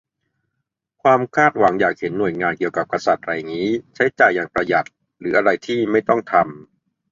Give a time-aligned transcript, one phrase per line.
[1.01, 4.87] ความคาดหวังอยากเห็นหน่วยงานเกี่ยวกับกษัตริย์ไรงี้ใช้จ่ายอย่างประหยัด
[5.19, 6.45] หรืออะไรที่ไม่ต้องทำ